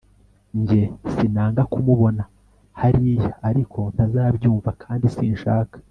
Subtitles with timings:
[0.59, 0.83] njye.
[1.13, 2.23] sinanga kumubona
[2.79, 5.75] hariya ariko ntazabyumva kandi sinshaka